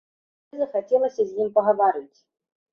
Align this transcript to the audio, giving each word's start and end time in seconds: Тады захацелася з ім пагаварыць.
Тады 0.47 0.61
захацелася 0.63 1.21
з 1.29 1.39
ім 1.45 1.53
пагаварыць. 1.61 2.19